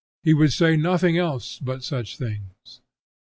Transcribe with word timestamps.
He 0.23 0.33
would 0.33 0.51
say 0.51 0.75
nothing 0.77 1.19
else 1.19 1.59
but 1.59 1.83
such 1.83 2.17
things. 2.17 2.81